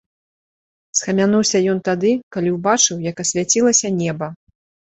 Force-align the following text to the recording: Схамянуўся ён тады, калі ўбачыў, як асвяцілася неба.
Схамянуўся 0.99 1.57
ён 1.75 1.83
тады, 1.91 2.15
калі 2.37 2.49
ўбачыў, 2.57 3.05
як 3.11 3.25
асвяцілася 3.27 3.95
неба. 4.03 4.35